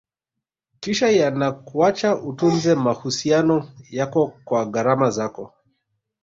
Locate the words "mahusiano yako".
2.85-4.21